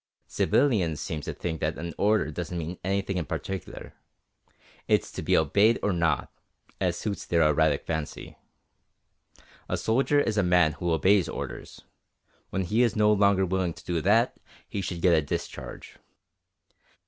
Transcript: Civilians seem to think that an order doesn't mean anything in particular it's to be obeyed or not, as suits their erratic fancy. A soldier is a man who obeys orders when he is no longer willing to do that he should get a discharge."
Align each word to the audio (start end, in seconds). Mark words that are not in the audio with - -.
Civilians 0.25 0.99
seem 0.99 1.21
to 1.21 1.31
think 1.31 1.59
that 1.59 1.77
an 1.77 1.93
order 1.95 2.31
doesn't 2.31 2.57
mean 2.57 2.79
anything 2.83 3.17
in 3.17 3.25
particular 3.25 3.93
it's 4.87 5.11
to 5.11 5.21
be 5.21 5.37
obeyed 5.37 5.77
or 5.83 5.93
not, 5.93 6.31
as 6.79 6.97
suits 6.97 7.23
their 7.23 7.43
erratic 7.43 7.85
fancy. 7.85 8.35
A 9.69 9.77
soldier 9.77 10.19
is 10.19 10.39
a 10.39 10.41
man 10.41 10.71
who 10.71 10.91
obeys 10.91 11.29
orders 11.29 11.81
when 12.49 12.63
he 12.63 12.81
is 12.81 12.95
no 12.95 13.13
longer 13.13 13.45
willing 13.45 13.73
to 13.75 13.85
do 13.85 14.01
that 14.01 14.35
he 14.67 14.81
should 14.81 15.01
get 15.03 15.13
a 15.13 15.21
discharge." 15.21 15.97